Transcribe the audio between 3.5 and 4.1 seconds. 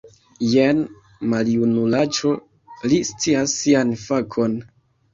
sian